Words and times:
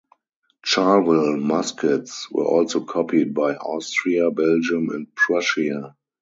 Charleville 0.63 1.37
muskets 1.37 2.27
were 2.31 2.45
also 2.47 2.83
copied 2.85 3.35
by 3.35 3.53
Austria, 3.53 4.31
Belgium 4.31 4.89
and 4.89 5.13
Prussia. 5.13 5.95